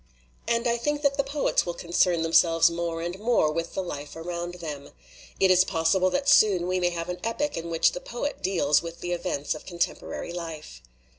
[0.47, 4.15] And I think that the poets will concern themselves more and more with the life
[4.15, 4.89] around them.
[5.39, 8.81] It is possible that soon we may have an epic in which the poet deals
[8.81, 10.81] with the events of contemporary life."